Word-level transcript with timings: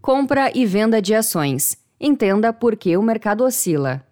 Compra 0.00 0.52
e 0.54 0.64
venda 0.64 1.02
de 1.02 1.12
ações. 1.12 1.76
Entenda 2.00 2.52
por 2.52 2.76
que 2.76 2.96
o 2.96 3.02
mercado 3.02 3.42
oscila. 3.44 4.02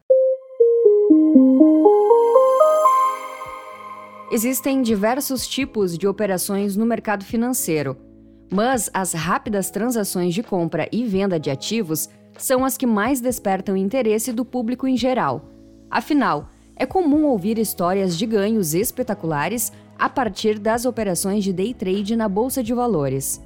Existem 4.32 4.82
diversos 4.82 5.46
tipos 5.46 5.96
de 5.96 6.08
operações 6.08 6.76
no 6.76 6.84
mercado 6.84 7.24
financeiro, 7.24 7.96
mas 8.50 8.90
as 8.92 9.12
rápidas 9.12 9.70
transações 9.70 10.34
de 10.34 10.42
compra 10.42 10.88
e 10.90 11.04
venda 11.04 11.38
de 11.38 11.50
ativos 11.50 12.08
são 12.36 12.64
as 12.64 12.76
que 12.76 12.86
mais 12.86 13.20
despertam 13.20 13.76
interesse 13.76 14.32
do 14.32 14.44
público 14.44 14.88
em 14.88 14.96
geral. 14.96 15.48
Afinal, 15.88 16.50
é 16.74 16.84
comum 16.84 17.26
ouvir 17.26 17.58
histórias 17.58 18.18
de 18.18 18.26
ganhos 18.26 18.74
espetaculares 18.74 19.72
a 19.96 20.08
partir 20.08 20.58
das 20.58 20.84
operações 20.84 21.44
de 21.44 21.52
day 21.52 21.72
trade 21.72 22.16
na 22.16 22.28
bolsa 22.28 22.62
de 22.62 22.74
valores. 22.74 23.40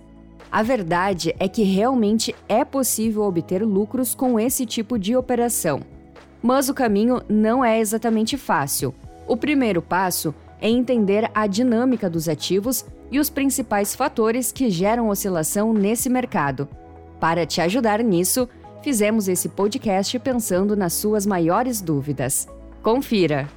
A 0.53 0.63
verdade 0.65 1.35
é 1.39 1.47
que 1.47 1.63
realmente 1.63 2.35
é 2.49 2.65
possível 2.65 3.23
obter 3.23 3.63
lucros 3.65 4.15
com 4.15 4.39
esse 4.39 4.67
tipo 4.67 4.99
de 4.99 5.15
operação. 5.15 5.81
Mas 6.43 6.69
o 6.69 6.75
caminho 6.75 7.21
não 7.29 7.65
é 7.65 7.79
exatamente 7.79 8.37
fácil. 8.37 8.93
O 9.29 9.37
primeiro 9.37 9.81
passo 9.81 10.35
é 10.61 10.69
entender 10.69 11.31
a 11.33 11.47
dinâmica 11.47 12.11
dos 12.11 12.29
ativos 12.29 12.85
e 13.13 13.21
os 13.21 13.31
principais 13.31 13.95
fatores 13.95 14.51
que 14.51 14.71
geram 14.71 15.09
oscilação 15.09 15.73
nesse 15.73 16.09
mercado. 16.11 16.69
Para 17.21 17.47
te 17.47 17.61
ajudar 17.61 18.03
nisso, 18.03 18.49
fizemos 18.83 19.29
esse 19.29 19.49
podcast 19.49 20.19
pensando 20.19 20.77
nas 20.77 20.95
suas 20.95 21.27
maiores 21.27 21.81
dúvidas. 21.81 22.49
Confira! 22.83 23.49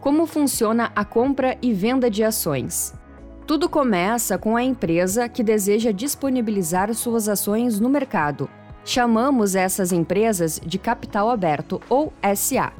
Como 0.00 0.26
funciona 0.26 0.90
a 0.96 1.04
compra 1.04 1.56
e 1.60 1.72
venda 1.72 2.10
de 2.10 2.24
ações? 2.24 2.94
Tudo 3.46 3.68
começa 3.68 4.38
com 4.38 4.56
a 4.56 4.62
empresa 4.62 5.28
que 5.28 5.42
deseja 5.42 5.90
disponibilizar 5.90 6.94
suas 6.94 7.28
ações 7.28 7.80
no 7.80 7.88
mercado. 7.88 8.48
Chamamos 8.84 9.56
essas 9.56 9.90
empresas 9.90 10.60
de 10.64 10.78
capital 10.78 11.28
aberto 11.28 11.80
ou 11.88 12.12
SA. 12.36 12.72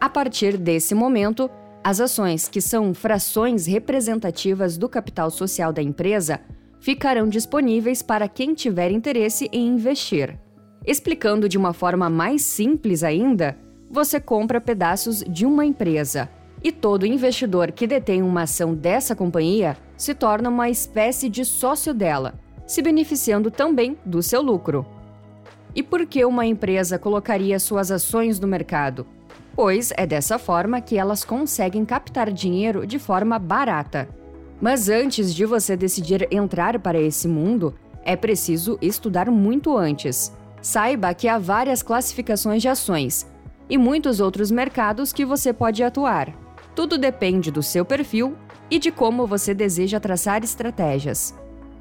A 0.00 0.08
partir 0.08 0.56
desse 0.56 0.94
momento, 0.94 1.48
as 1.84 2.00
ações, 2.00 2.48
que 2.48 2.60
são 2.60 2.92
frações 2.92 3.66
representativas 3.66 4.76
do 4.76 4.88
capital 4.88 5.30
social 5.30 5.72
da 5.72 5.82
empresa, 5.82 6.40
ficarão 6.80 7.28
disponíveis 7.28 8.02
para 8.02 8.28
quem 8.28 8.54
tiver 8.54 8.90
interesse 8.90 9.48
em 9.52 9.68
investir. 9.68 10.36
Explicando 10.84 11.48
de 11.48 11.56
uma 11.56 11.72
forma 11.72 12.10
mais 12.10 12.42
simples 12.42 13.04
ainda, 13.04 13.56
você 13.90 14.20
compra 14.20 14.60
pedaços 14.60 15.22
de 15.28 15.46
uma 15.46 15.64
empresa 15.64 16.28
e 16.62 16.72
todo 16.72 17.06
investidor 17.06 17.70
que 17.70 17.86
detém 17.86 18.20
uma 18.20 18.42
ação 18.42 18.74
dessa 18.74 19.14
companhia 19.14 19.76
se 19.98 20.14
torna 20.14 20.48
uma 20.48 20.70
espécie 20.70 21.28
de 21.28 21.44
sócio 21.44 21.92
dela, 21.92 22.40
se 22.66 22.80
beneficiando 22.80 23.50
também 23.50 23.98
do 24.06 24.22
seu 24.22 24.40
lucro. 24.40 24.86
E 25.74 25.82
por 25.82 26.06
que 26.06 26.24
uma 26.24 26.46
empresa 26.46 26.98
colocaria 26.98 27.58
suas 27.58 27.90
ações 27.90 28.38
no 28.38 28.46
mercado? 28.46 29.04
Pois 29.54 29.92
é 29.96 30.06
dessa 30.06 30.38
forma 30.38 30.80
que 30.80 30.96
elas 30.96 31.24
conseguem 31.24 31.84
captar 31.84 32.32
dinheiro 32.32 32.86
de 32.86 32.98
forma 32.98 33.38
barata. 33.40 34.08
Mas 34.60 34.88
antes 34.88 35.34
de 35.34 35.44
você 35.44 35.76
decidir 35.76 36.28
entrar 36.30 36.78
para 36.78 37.00
esse 37.00 37.26
mundo, 37.26 37.74
é 38.04 38.14
preciso 38.14 38.78
estudar 38.80 39.30
muito 39.30 39.76
antes. 39.76 40.32
Saiba 40.62 41.12
que 41.12 41.28
há 41.28 41.38
várias 41.38 41.82
classificações 41.82 42.62
de 42.62 42.68
ações 42.68 43.26
e 43.68 43.76
muitos 43.76 44.20
outros 44.20 44.50
mercados 44.50 45.12
que 45.12 45.24
você 45.24 45.52
pode 45.52 45.82
atuar. 45.82 46.32
Tudo 46.74 46.96
depende 46.96 47.50
do 47.50 47.62
seu 47.62 47.84
perfil 47.84 48.36
e 48.70 48.78
de 48.78 48.90
como 48.90 49.26
você 49.26 49.54
deseja 49.54 50.00
traçar 50.00 50.42
estratégias. 50.42 51.34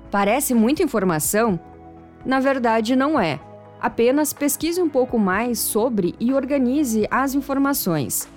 Parece 0.10 0.54
muita 0.54 0.84
informação? 0.84 1.60
Na 2.26 2.40
verdade, 2.40 2.96
não 2.96 3.20
é. 3.20 3.40
Apenas 3.80 4.34
pesquise 4.34 4.82
um 4.82 4.90
pouco 4.90 5.20
mais 5.20 5.60
sobre 5.60 6.16
e 6.20 6.34
organize 6.34 7.08
as 7.12 7.36
informações. 7.36 8.28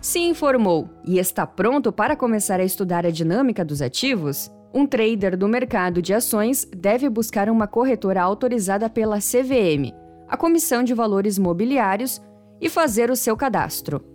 Se 0.00 0.18
informou 0.18 0.88
e 1.04 1.18
está 1.18 1.46
pronto 1.46 1.92
para 1.92 2.16
começar 2.16 2.58
a 2.58 2.64
estudar 2.64 3.04
a 3.04 3.10
dinâmica 3.10 3.64
dos 3.64 3.82
ativos? 3.82 4.50
Um 4.72 4.86
trader 4.86 5.36
do 5.36 5.48
mercado 5.48 6.00
de 6.00 6.14
ações 6.14 6.64
deve 6.64 7.08
buscar 7.08 7.50
uma 7.50 7.66
corretora 7.66 8.22
autorizada 8.22 8.88
pela 8.88 9.18
CVM, 9.18 9.92
a 10.28 10.36
Comissão 10.36 10.82
de 10.82 10.94
Valores 10.94 11.38
Mobiliários, 11.38 12.22
e 12.60 12.68
fazer 12.68 13.10
o 13.10 13.16
seu 13.16 13.36
cadastro. 13.36 14.09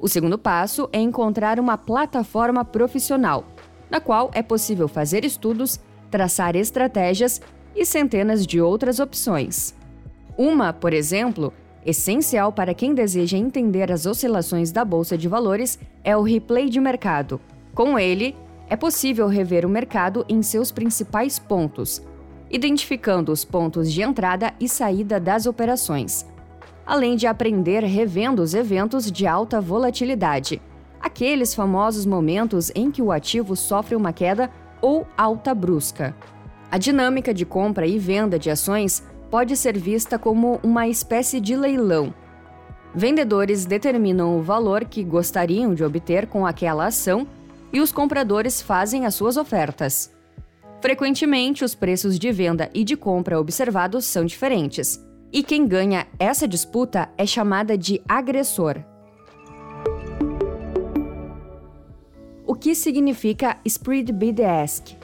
O 0.00 0.06
segundo 0.06 0.38
passo 0.38 0.88
é 0.92 1.00
encontrar 1.00 1.58
uma 1.58 1.76
plataforma 1.76 2.64
profissional, 2.64 3.44
na 3.90 4.00
qual 4.00 4.30
é 4.32 4.42
possível 4.42 4.86
fazer 4.86 5.24
estudos, 5.24 5.80
traçar 6.08 6.54
estratégias 6.54 7.40
e 7.74 7.84
centenas 7.84 8.46
de 8.46 8.60
outras 8.60 9.00
opções. 9.00 9.74
Uma, 10.36 10.72
por 10.72 10.92
exemplo, 10.92 11.52
essencial 11.84 12.52
para 12.52 12.74
quem 12.74 12.94
deseja 12.94 13.36
entender 13.36 13.90
as 13.90 14.06
oscilações 14.06 14.70
da 14.70 14.84
bolsa 14.84 15.18
de 15.18 15.26
valores 15.26 15.80
é 16.04 16.16
o 16.16 16.22
replay 16.22 16.68
de 16.68 16.78
mercado. 16.78 17.40
Com 17.74 17.98
ele, 17.98 18.36
é 18.68 18.76
possível 18.76 19.26
rever 19.26 19.66
o 19.66 19.68
mercado 19.68 20.24
em 20.28 20.42
seus 20.42 20.70
principais 20.70 21.40
pontos, 21.40 22.00
identificando 22.48 23.32
os 23.32 23.44
pontos 23.44 23.92
de 23.92 24.02
entrada 24.02 24.54
e 24.60 24.68
saída 24.68 25.18
das 25.18 25.44
operações 25.44 26.24
além 26.88 27.16
de 27.16 27.26
aprender 27.26 27.84
revendo 27.84 28.40
os 28.40 28.54
eventos 28.54 29.12
de 29.12 29.26
alta 29.26 29.60
volatilidade, 29.60 30.58
aqueles 30.98 31.54
famosos 31.54 32.06
momentos 32.06 32.72
em 32.74 32.90
que 32.90 33.02
o 33.02 33.12
ativo 33.12 33.54
sofre 33.54 33.94
uma 33.94 34.10
queda 34.10 34.50
ou 34.80 35.06
alta 35.14 35.54
brusca. 35.54 36.16
A 36.70 36.78
dinâmica 36.78 37.34
de 37.34 37.44
compra 37.44 37.86
e 37.86 37.98
venda 37.98 38.38
de 38.38 38.48
ações 38.48 39.04
pode 39.30 39.54
ser 39.54 39.76
vista 39.76 40.18
como 40.18 40.58
uma 40.62 40.88
espécie 40.88 41.40
de 41.40 41.54
leilão. 41.54 42.14
Vendedores 42.94 43.66
determinam 43.66 44.38
o 44.38 44.42
valor 44.42 44.86
que 44.86 45.04
gostariam 45.04 45.74
de 45.74 45.84
obter 45.84 46.26
com 46.26 46.46
aquela 46.46 46.86
ação 46.86 47.26
e 47.70 47.82
os 47.82 47.92
compradores 47.92 48.62
fazem 48.62 49.04
as 49.04 49.14
suas 49.14 49.36
ofertas. 49.36 50.10
Frequentemente, 50.80 51.62
os 51.62 51.74
preços 51.74 52.18
de 52.18 52.32
venda 52.32 52.70
e 52.72 52.82
de 52.82 52.96
compra 52.96 53.38
observados 53.38 54.06
são 54.06 54.24
diferentes. 54.24 55.06
E 55.30 55.42
quem 55.42 55.66
ganha 55.66 56.06
essa 56.18 56.48
disputa 56.48 57.10
é 57.18 57.26
chamada 57.26 57.76
de 57.76 58.00
agressor. 58.08 58.82
O 62.46 62.54
que 62.54 62.74
significa 62.74 63.58
spread 63.64 64.10
bid 64.10 64.42
ask? 64.42 64.96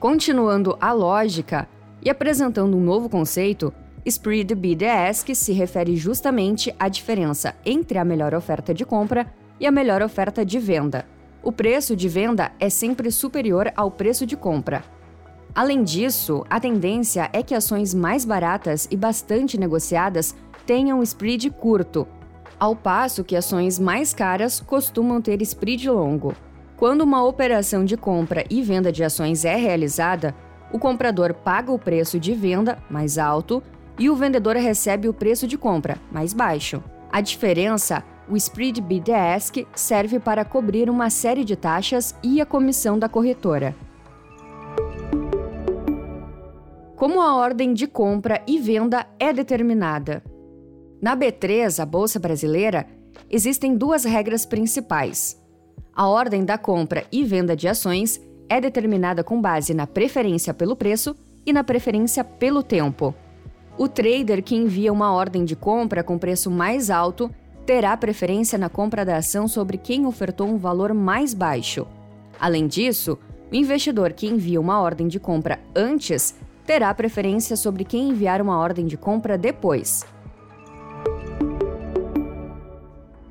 Continuando 0.00 0.76
a 0.80 0.90
lógica 0.92 1.68
e 2.02 2.08
apresentando 2.08 2.78
um 2.78 2.80
novo 2.80 3.10
conceito, 3.10 3.72
spread 4.06 4.54
bid 4.54 4.86
ask 4.86 5.34
se 5.34 5.52
refere 5.52 5.96
justamente 5.96 6.74
à 6.78 6.88
diferença 6.88 7.54
entre 7.64 7.98
a 7.98 8.04
melhor 8.04 8.32
oferta 8.34 8.72
de 8.72 8.86
compra 8.86 9.30
e 9.60 9.66
a 9.66 9.70
melhor 9.70 10.00
oferta 10.00 10.46
de 10.46 10.58
venda. 10.58 11.04
O 11.42 11.52
preço 11.52 11.94
de 11.94 12.08
venda 12.08 12.52
é 12.58 12.70
sempre 12.70 13.10
superior 13.10 13.70
ao 13.76 13.90
preço 13.90 14.24
de 14.24 14.36
compra, 14.36 14.82
Além 15.54 15.82
disso, 15.82 16.44
a 16.48 16.60
tendência 16.60 17.28
é 17.32 17.42
que 17.42 17.54
ações 17.54 17.94
mais 17.94 18.24
baratas 18.24 18.86
e 18.90 18.96
bastante 18.96 19.58
negociadas 19.58 20.34
tenham 20.66 21.02
spread 21.02 21.50
curto, 21.50 22.06
ao 22.58 22.74
passo 22.74 23.24
que 23.24 23.36
ações 23.36 23.78
mais 23.78 24.12
caras 24.12 24.60
costumam 24.60 25.20
ter 25.20 25.40
spread 25.42 25.88
longo. 25.88 26.34
Quando 26.76 27.02
uma 27.02 27.24
operação 27.24 27.84
de 27.84 27.96
compra 27.96 28.44
e 28.50 28.62
venda 28.62 28.92
de 28.92 29.02
ações 29.02 29.44
é 29.44 29.56
realizada, 29.56 30.34
o 30.72 30.78
comprador 30.78 31.34
paga 31.34 31.72
o 31.72 31.78
preço 31.78 32.20
de 32.20 32.34
venda 32.34 32.78
mais 32.90 33.18
alto 33.18 33.62
e 33.98 34.08
o 34.10 34.14
vendedor 34.14 34.56
recebe 34.56 35.08
o 35.08 35.14
preço 35.14 35.46
de 35.46 35.56
compra 35.56 35.96
mais 36.12 36.32
baixo. 36.32 36.82
A 37.10 37.20
diferença, 37.20 38.04
o 38.28 38.36
spread 38.36 38.80
bid-ask, 38.80 39.66
serve 39.74 40.20
para 40.20 40.44
cobrir 40.44 40.90
uma 40.90 41.10
série 41.10 41.44
de 41.44 41.56
taxas 41.56 42.14
e 42.22 42.40
a 42.40 42.46
comissão 42.46 42.98
da 42.98 43.08
corretora. 43.08 43.74
Como 46.98 47.22
a 47.22 47.36
ordem 47.36 47.72
de 47.72 47.86
compra 47.86 48.42
e 48.44 48.58
venda 48.58 49.06
é 49.20 49.32
determinada. 49.32 50.20
Na 51.00 51.16
B3, 51.16 51.80
a 51.80 51.86
Bolsa 51.86 52.18
Brasileira, 52.18 52.88
existem 53.30 53.76
duas 53.76 54.04
regras 54.04 54.44
principais. 54.44 55.40
A 55.94 56.08
ordem 56.08 56.44
da 56.44 56.58
compra 56.58 57.04
e 57.12 57.22
venda 57.22 57.54
de 57.54 57.68
ações 57.68 58.20
é 58.48 58.60
determinada 58.60 59.22
com 59.22 59.40
base 59.40 59.72
na 59.74 59.86
preferência 59.86 60.52
pelo 60.52 60.74
preço 60.74 61.14
e 61.46 61.52
na 61.52 61.62
preferência 61.62 62.24
pelo 62.24 62.64
tempo. 62.64 63.14
O 63.78 63.86
trader 63.86 64.42
que 64.42 64.56
envia 64.56 64.92
uma 64.92 65.12
ordem 65.12 65.44
de 65.44 65.54
compra 65.54 66.02
com 66.02 66.18
preço 66.18 66.50
mais 66.50 66.90
alto 66.90 67.30
terá 67.64 67.96
preferência 67.96 68.58
na 68.58 68.68
compra 68.68 69.04
da 69.04 69.18
ação 69.18 69.46
sobre 69.46 69.78
quem 69.78 70.04
ofertou 70.04 70.48
um 70.48 70.56
valor 70.56 70.92
mais 70.92 71.32
baixo. 71.32 71.86
Além 72.40 72.66
disso, 72.66 73.16
o 73.52 73.54
investidor 73.54 74.12
que 74.14 74.26
envia 74.26 74.60
uma 74.60 74.80
ordem 74.80 75.06
de 75.06 75.20
compra 75.20 75.60
antes 75.76 76.34
terá 76.68 76.92
preferência 76.92 77.56
sobre 77.56 77.82
quem 77.82 78.10
enviar 78.10 78.42
uma 78.42 78.58
ordem 78.58 78.86
de 78.86 78.98
compra 78.98 79.38
depois. 79.38 80.04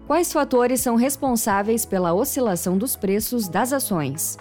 Quais 0.07 0.34
fatores 0.34 0.81
são 0.81 0.95
responsáveis 0.95 1.86
pela 1.86 2.13
oscilação 2.13 2.80
dos 2.80 2.95
preços 2.95 3.48
das 3.48 3.72
ações? 3.72 4.39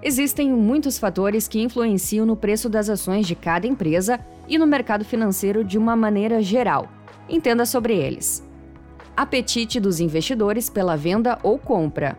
Existem 0.00 0.52
muitos 0.52 1.00
fatores 1.00 1.48
que 1.48 1.60
influenciam 1.60 2.24
no 2.24 2.36
preço 2.36 2.68
das 2.68 2.88
ações 2.88 3.26
de 3.26 3.34
cada 3.34 3.66
empresa 3.66 4.20
e 4.46 4.56
no 4.56 4.68
mercado 4.68 5.04
financeiro 5.04 5.64
de 5.64 5.76
uma 5.76 5.96
maneira 5.96 6.40
geral. 6.40 6.86
Entenda 7.28 7.66
sobre 7.66 7.96
eles. 7.96 8.48
Apetite 9.16 9.80
dos 9.80 9.98
investidores 9.98 10.70
pela 10.70 10.96
venda 10.96 11.40
ou 11.42 11.58
compra. 11.58 12.16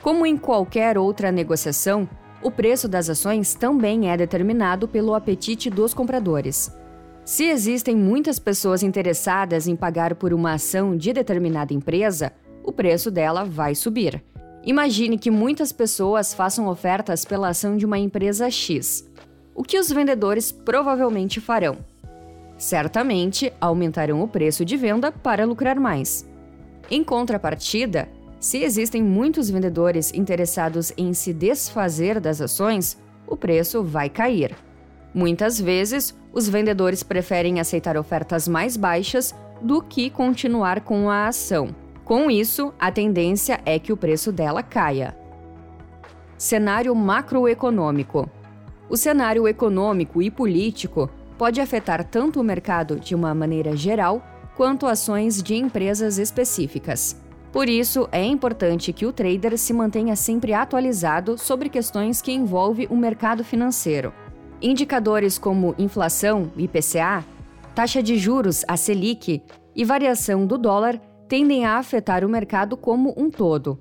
Como 0.00 0.24
em 0.24 0.36
qualquer 0.36 0.96
outra 0.96 1.32
negociação, 1.32 2.08
o 2.42 2.50
preço 2.50 2.88
das 2.88 3.10
ações 3.10 3.54
também 3.54 4.10
é 4.10 4.16
determinado 4.16 4.88
pelo 4.88 5.14
apetite 5.14 5.68
dos 5.68 5.92
compradores. 5.92 6.74
Se 7.24 7.44
existem 7.44 7.94
muitas 7.94 8.38
pessoas 8.38 8.82
interessadas 8.82 9.68
em 9.68 9.76
pagar 9.76 10.14
por 10.14 10.32
uma 10.32 10.54
ação 10.54 10.96
de 10.96 11.12
determinada 11.12 11.74
empresa, 11.74 12.32
o 12.64 12.72
preço 12.72 13.10
dela 13.10 13.44
vai 13.44 13.74
subir. 13.74 14.22
Imagine 14.64 15.18
que 15.18 15.30
muitas 15.30 15.72
pessoas 15.72 16.34
façam 16.34 16.66
ofertas 16.66 17.24
pela 17.24 17.48
ação 17.48 17.76
de 17.76 17.86
uma 17.86 17.98
empresa 17.98 18.50
X. 18.50 19.08
O 19.54 19.62
que 19.62 19.78
os 19.78 19.90
vendedores 19.90 20.50
provavelmente 20.50 21.40
farão? 21.40 21.76
Certamente 22.56 23.52
aumentarão 23.60 24.22
o 24.22 24.28
preço 24.28 24.64
de 24.64 24.76
venda 24.76 25.10
para 25.12 25.46
lucrar 25.46 25.78
mais. 25.78 26.28
Em 26.90 27.04
contrapartida, 27.04 28.08
se 28.40 28.62
existem 28.64 29.02
muitos 29.02 29.50
vendedores 29.50 30.14
interessados 30.14 30.94
em 30.96 31.12
se 31.12 31.30
desfazer 31.30 32.18
das 32.18 32.40
ações, 32.40 32.96
o 33.26 33.36
preço 33.36 33.84
vai 33.84 34.08
cair. 34.08 34.56
Muitas 35.12 35.60
vezes, 35.60 36.16
os 36.32 36.48
vendedores 36.48 37.02
preferem 37.02 37.60
aceitar 37.60 37.98
ofertas 37.98 38.48
mais 38.48 38.78
baixas 38.78 39.34
do 39.60 39.82
que 39.82 40.08
continuar 40.08 40.80
com 40.80 41.10
a 41.10 41.28
ação. 41.28 41.68
Com 42.02 42.30
isso, 42.30 42.72
a 42.78 42.90
tendência 42.90 43.60
é 43.66 43.78
que 43.78 43.92
o 43.92 43.96
preço 43.96 44.32
dela 44.32 44.62
caia. 44.62 45.14
Cenário 46.38 46.94
macroeconômico: 46.94 48.26
O 48.88 48.96
cenário 48.96 49.46
econômico 49.46 50.22
e 50.22 50.30
político 50.30 51.10
pode 51.36 51.60
afetar 51.60 52.04
tanto 52.04 52.40
o 52.40 52.44
mercado 52.44 52.98
de 52.98 53.14
uma 53.14 53.34
maneira 53.34 53.76
geral 53.76 54.24
quanto 54.56 54.86
ações 54.86 55.42
de 55.42 55.54
empresas 55.56 56.16
específicas. 56.16 57.16
Por 57.52 57.68
isso, 57.68 58.08
é 58.12 58.24
importante 58.24 58.92
que 58.92 59.04
o 59.04 59.12
trader 59.12 59.58
se 59.58 59.72
mantenha 59.72 60.14
sempre 60.14 60.52
atualizado 60.52 61.36
sobre 61.36 61.68
questões 61.68 62.22
que 62.22 62.32
envolvem 62.32 62.86
o 62.88 62.96
mercado 62.96 63.42
financeiro. 63.42 64.12
Indicadores 64.62 65.36
como 65.36 65.74
inflação, 65.76 66.52
IPCA, 66.56 67.24
taxa 67.74 68.02
de 68.02 68.16
juros, 68.16 68.64
a 68.68 68.76
Selic, 68.76 69.42
e 69.74 69.84
variação 69.84 70.46
do 70.46 70.58
dólar 70.58 71.00
tendem 71.28 71.64
a 71.64 71.76
afetar 71.76 72.24
o 72.24 72.28
mercado 72.28 72.76
como 72.76 73.14
um 73.16 73.30
todo. 73.30 73.78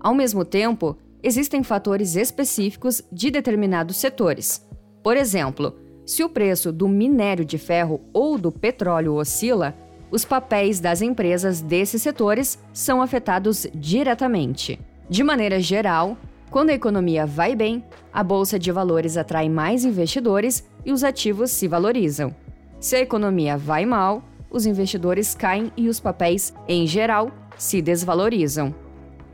Ao 0.00 0.14
mesmo 0.14 0.44
tempo, 0.44 0.96
existem 1.22 1.62
fatores 1.62 2.16
específicos 2.16 3.02
de 3.12 3.30
determinados 3.30 3.96
setores. 3.96 4.66
Por 5.02 5.16
exemplo, 5.16 5.76
se 6.06 6.24
o 6.24 6.28
preço 6.28 6.72
do 6.72 6.88
minério 6.88 7.44
de 7.44 7.58
ferro 7.58 8.00
ou 8.12 8.38
do 8.38 8.50
petróleo 8.50 9.14
oscila, 9.14 9.76
os 10.10 10.24
papéis 10.24 10.80
das 10.80 11.00
empresas 11.00 11.60
desses 11.60 12.02
setores 12.02 12.58
são 12.72 13.00
afetados 13.00 13.66
diretamente. 13.74 14.80
De 15.08 15.22
maneira 15.22 15.60
geral, 15.60 16.16
quando 16.50 16.70
a 16.70 16.74
economia 16.74 17.26
vai 17.26 17.54
bem, 17.54 17.84
a 18.12 18.24
bolsa 18.24 18.58
de 18.58 18.72
valores 18.72 19.16
atrai 19.16 19.48
mais 19.48 19.84
investidores 19.84 20.64
e 20.84 20.92
os 20.92 21.04
ativos 21.04 21.50
se 21.50 21.68
valorizam. 21.68 22.34
Se 22.80 22.96
a 22.96 23.00
economia 23.00 23.56
vai 23.56 23.86
mal, 23.86 24.22
os 24.50 24.66
investidores 24.66 25.34
caem 25.34 25.70
e 25.76 25.88
os 25.88 26.00
papéis, 26.00 26.52
em 26.66 26.86
geral, 26.86 27.30
se 27.56 27.80
desvalorizam. 27.80 28.74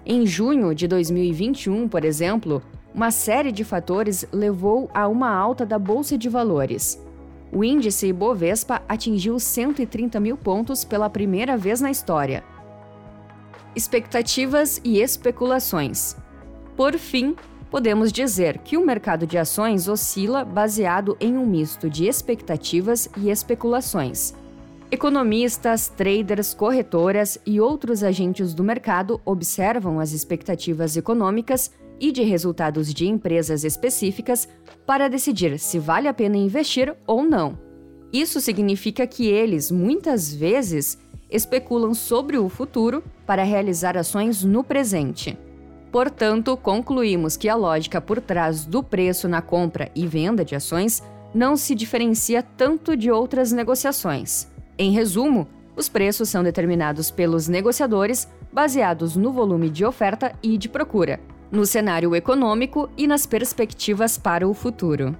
Em 0.04 0.26
junho 0.26 0.74
de 0.74 0.86
2021, 0.86 1.88
por 1.88 2.04
exemplo, 2.04 2.62
uma 2.94 3.10
série 3.10 3.50
de 3.50 3.64
fatores 3.64 4.26
levou 4.32 4.90
a 4.92 5.08
uma 5.08 5.30
alta 5.30 5.64
da 5.64 5.78
bolsa 5.78 6.18
de 6.18 6.28
valores. 6.28 7.00
O 7.56 7.64
índice 7.64 8.08
Ibovespa 8.08 8.82
atingiu 8.86 9.40
130 9.40 10.20
mil 10.20 10.36
pontos 10.36 10.84
pela 10.84 11.08
primeira 11.08 11.56
vez 11.56 11.80
na 11.80 11.90
história. 11.90 12.44
Expectativas 13.74 14.78
e 14.84 15.00
especulações. 15.00 16.14
Por 16.76 16.98
fim, 16.98 17.34
podemos 17.70 18.12
dizer 18.12 18.58
que 18.58 18.76
o 18.76 18.84
mercado 18.84 19.26
de 19.26 19.38
ações 19.38 19.88
oscila 19.88 20.44
baseado 20.44 21.16
em 21.18 21.34
um 21.38 21.46
misto 21.46 21.88
de 21.88 22.06
expectativas 22.06 23.08
e 23.16 23.30
especulações. 23.30 24.34
Economistas, 24.90 25.88
traders, 25.88 26.52
corretoras 26.52 27.38
e 27.46 27.58
outros 27.58 28.02
agentes 28.02 28.52
do 28.52 28.62
mercado 28.62 29.18
observam 29.24 29.98
as 29.98 30.12
expectativas 30.12 30.94
econômicas 30.94 31.70
e 32.00 32.12
de 32.12 32.22
resultados 32.22 32.92
de 32.92 33.06
empresas 33.06 33.64
específicas 33.64 34.48
para 34.86 35.08
decidir 35.08 35.58
se 35.58 35.78
vale 35.78 36.08
a 36.08 36.14
pena 36.14 36.36
investir 36.36 36.94
ou 37.06 37.22
não. 37.22 37.58
Isso 38.12 38.40
significa 38.40 39.06
que 39.06 39.26
eles, 39.26 39.70
muitas 39.70 40.32
vezes, 40.32 40.98
especulam 41.30 41.92
sobre 41.92 42.38
o 42.38 42.48
futuro 42.48 43.02
para 43.26 43.42
realizar 43.42 43.96
ações 43.96 44.44
no 44.44 44.62
presente. 44.62 45.36
Portanto, 45.90 46.56
concluímos 46.56 47.36
que 47.36 47.48
a 47.48 47.54
lógica 47.54 48.00
por 48.00 48.20
trás 48.20 48.64
do 48.64 48.82
preço 48.82 49.28
na 49.28 49.42
compra 49.42 49.90
e 49.94 50.06
venda 50.06 50.44
de 50.44 50.54
ações 50.54 51.02
não 51.34 51.56
se 51.56 51.74
diferencia 51.74 52.42
tanto 52.42 52.96
de 52.96 53.10
outras 53.10 53.52
negociações. 53.52 54.48
Em 54.78 54.92
resumo, 54.92 55.48
os 55.74 55.88
preços 55.88 56.28
são 56.28 56.42
determinados 56.42 57.10
pelos 57.10 57.48
negociadores 57.48 58.28
baseados 58.52 59.16
no 59.16 59.32
volume 59.32 59.68
de 59.68 59.84
oferta 59.84 60.32
e 60.42 60.56
de 60.56 60.68
procura, 60.68 61.20
no 61.50 61.64
cenário 61.64 62.14
econômico 62.14 62.88
e 62.96 63.06
nas 63.06 63.26
perspectivas 63.26 64.18
para 64.18 64.46
o 64.46 64.54
futuro. 64.54 65.16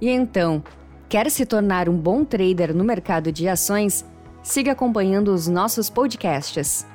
E 0.00 0.08
então, 0.08 0.62
quer 1.08 1.30
se 1.30 1.44
tornar 1.44 1.88
um 1.88 1.96
bom 1.96 2.24
trader 2.24 2.74
no 2.74 2.82
mercado 2.82 3.30
de 3.30 3.48
ações? 3.48 4.04
Siga 4.42 4.72
acompanhando 4.72 5.28
os 5.28 5.46
nossos 5.46 5.90
podcasts. 5.90 6.86